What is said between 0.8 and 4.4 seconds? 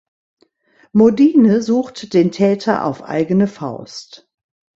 Modine sucht den Täter auf eigene Faust.